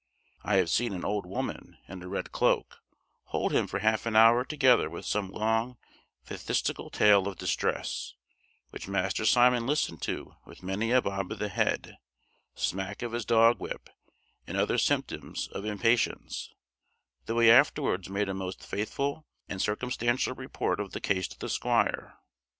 I 0.43 0.55
have 0.55 0.71
seen 0.71 0.93
an 0.93 1.05
old 1.05 1.27
woman, 1.27 1.77
in 1.87 2.01
a 2.01 2.07
red 2.07 2.31
cloak, 2.31 2.79
hold 3.25 3.51
him 3.53 3.67
for 3.67 3.77
half 3.81 4.07
an 4.07 4.15
hour 4.15 4.43
together 4.43 4.89
with 4.89 5.05
some 5.05 5.29
long 5.29 5.77
phthisical 6.25 6.89
tale 6.91 7.27
of 7.27 7.37
distress, 7.37 8.15
which 8.71 8.87
Master 8.87 9.25
Simon 9.25 9.67
listened 9.67 10.01
to 10.01 10.37
with 10.43 10.63
many 10.63 10.89
a 10.89 11.03
bob 11.03 11.31
of 11.31 11.37
the 11.37 11.49
head, 11.49 11.99
smack 12.55 13.03
of 13.03 13.11
his 13.11 13.25
dog 13.25 13.59
whip, 13.59 13.91
and 14.47 14.57
other 14.57 14.79
symptoms 14.79 15.47
of 15.49 15.65
impatience, 15.65 16.49
though 17.27 17.37
he 17.37 17.51
afterwards 17.51 18.09
made 18.09 18.27
a 18.27 18.33
most 18.33 18.65
faithful 18.65 19.27
and 19.47 19.61
circumstantial 19.61 20.33
report 20.33 20.79
of 20.79 20.93
the 20.93 20.99
case 20.99 21.27
to 21.27 21.37
the 21.37 21.47
squire. 21.47 22.17